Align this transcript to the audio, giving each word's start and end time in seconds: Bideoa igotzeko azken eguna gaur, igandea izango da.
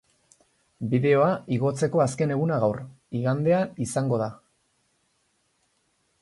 Bideoa 0.93 1.27
igotzeko 1.57 2.01
azken 2.05 2.33
eguna 2.37 2.57
gaur, 2.63 2.81
igandea 3.19 3.61
izango 3.87 4.21
da. 4.23 4.33